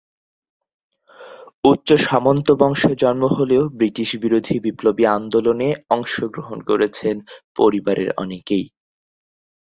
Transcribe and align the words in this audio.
উচ্চ 1.63 1.89
সামন্ত 2.05 2.47
বংশে 2.61 2.91
জন্ম 2.95 3.23
হলেও 3.37 3.63
ব্রিটিশবিরোধী 3.77 4.55
বিপ্লবী 4.65 5.03
আন্দোলনে 5.17 5.67
অংশগ্রহণ 5.89 6.57
করেছেন 6.69 7.15
পরিবারের 7.57 8.09
অনেকেই। 8.17 8.65